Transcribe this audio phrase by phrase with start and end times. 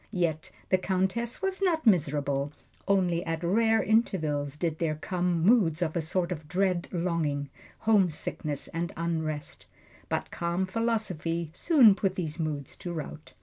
[0.11, 2.51] Yet the Countess was not miserable
[2.87, 8.67] only at rare intervals did there come moods of a sort of dread longing, homesickness
[8.69, 9.67] and unrest;
[10.09, 13.33] but calm philosophy soon put these moods to rout.